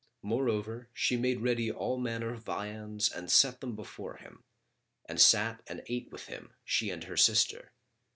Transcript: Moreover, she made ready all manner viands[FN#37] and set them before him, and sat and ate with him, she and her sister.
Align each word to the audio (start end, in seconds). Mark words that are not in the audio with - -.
Moreover, 0.23 0.89
she 0.95 1.15
made 1.15 1.41
ready 1.41 1.69
all 1.69 1.99
manner 1.99 2.35
viands[FN#37] 2.35 3.15
and 3.15 3.31
set 3.31 3.61
them 3.61 3.75
before 3.75 4.15
him, 4.15 4.43
and 5.05 5.21
sat 5.21 5.61
and 5.67 5.83
ate 5.85 6.09
with 6.11 6.25
him, 6.25 6.55
she 6.63 6.89
and 6.89 7.03
her 7.03 7.15
sister. 7.15 7.73